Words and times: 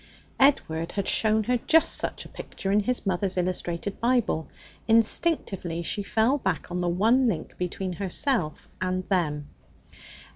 Edward 0.39 0.93
had 0.93 1.07
shown 1.07 1.43
her 1.43 1.57
just 1.67 1.93
such 1.93 2.25
a 2.25 2.29
picture 2.29 2.71
in 2.71 2.79
his 2.79 3.05
mother's 3.05 3.37
illustrated 3.37 3.99
Bible. 3.99 4.47
Instinctively 4.87 5.83
she 5.83 6.01
fell 6.01 6.39
back 6.39 6.71
on 6.71 6.81
the 6.81 6.89
one 6.89 7.27
link 7.27 7.55
between 7.55 7.93
herself 7.93 8.67
and 8.81 9.07
them. 9.09 9.47